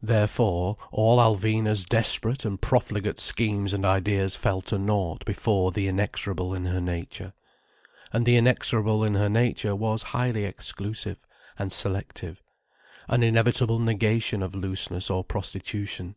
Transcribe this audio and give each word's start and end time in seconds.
Therefore 0.00 0.78
all 0.90 1.18
Alvina's 1.18 1.84
desperate 1.84 2.46
and 2.46 2.58
profligate 2.58 3.18
schemes 3.18 3.74
and 3.74 3.84
ideas 3.84 4.34
fell 4.34 4.62
to 4.62 4.78
nought 4.78 5.22
before 5.26 5.70
the 5.70 5.86
inexorable 5.86 6.54
in 6.54 6.64
her 6.64 6.80
nature. 6.80 7.34
And 8.10 8.24
the 8.24 8.38
inexorable 8.38 9.04
in 9.04 9.16
her 9.16 9.28
nature 9.28 9.76
was 9.76 10.02
highly 10.16 10.44
exclusive 10.44 11.18
and 11.58 11.70
selective, 11.70 12.42
an 13.06 13.22
inevitable 13.22 13.78
negation 13.78 14.42
of 14.42 14.54
looseness 14.54 15.10
or 15.10 15.22
prostitution. 15.22 16.14